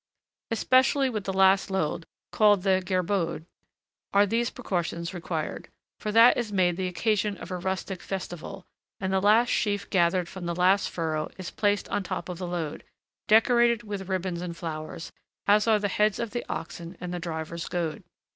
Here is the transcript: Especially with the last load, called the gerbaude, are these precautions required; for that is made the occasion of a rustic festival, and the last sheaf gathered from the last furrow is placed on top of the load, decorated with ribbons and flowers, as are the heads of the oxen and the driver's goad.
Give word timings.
Especially 0.49 1.11
with 1.11 1.25
the 1.25 1.31
last 1.31 1.69
load, 1.69 2.07
called 2.31 2.63
the 2.63 2.81
gerbaude, 2.83 3.45
are 4.15 4.25
these 4.25 4.49
precautions 4.49 5.13
required; 5.13 5.69
for 5.99 6.11
that 6.11 6.35
is 6.35 6.51
made 6.51 6.75
the 6.75 6.87
occasion 6.87 7.37
of 7.37 7.51
a 7.51 7.57
rustic 7.59 8.01
festival, 8.01 8.65
and 8.99 9.13
the 9.13 9.21
last 9.21 9.49
sheaf 9.49 9.87
gathered 9.91 10.27
from 10.27 10.47
the 10.47 10.55
last 10.55 10.89
furrow 10.89 11.29
is 11.37 11.51
placed 11.51 11.87
on 11.89 12.01
top 12.01 12.29
of 12.29 12.39
the 12.39 12.47
load, 12.47 12.83
decorated 13.27 13.83
with 13.83 14.09
ribbons 14.09 14.41
and 14.41 14.57
flowers, 14.57 15.11
as 15.45 15.67
are 15.67 15.77
the 15.77 15.87
heads 15.87 16.17
of 16.17 16.31
the 16.31 16.43
oxen 16.49 16.97
and 16.99 17.13
the 17.13 17.19
driver's 17.19 17.67
goad. 17.67 18.03